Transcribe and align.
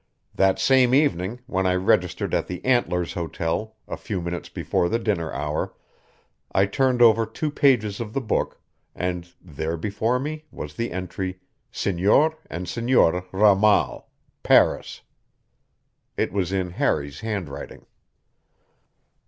That 0.33 0.57
same 0.57 0.95
evening, 0.95 1.41
when 1.45 1.67
I 1.67 1.75
registered 1.75 2.33
at 2.33 2.47
the 2.47 2.65
Antlers 2.65 3.13
Hotel, 3.13 3.75
a 3.87 3.95
few 3.95 4.19
minutes 4.19 4.49
before 4.49 4.89
the 4.89 4.97
dinner 4.97 5.31
hour, 5.31 5.75
I 6.51 6.65
turned 6.65 7.03
over 7.03 7.23
two 7.23 7.51
pages 7.51 7.99
of 7.99 8.11
the 8.13 8.19
book, 8.19 8.59
and 8.95 9.31
there 9.39 9.77
before 9.77 10.17
me 10.19 10.45
was 10.49 10.73
the 10.73 10.91
entry, 10.91 11.39
"Senor 11.71 12.35
and 12.49 12.67
Senora 12.67 13.25
Ramal, 13.31 14.09
Paris." 14.41 15.01
It 16.17 16.33
was 16.33 16.51
in 16.51 16.71
Harry's 16.71 17.19
handwriting. 17.19 17.85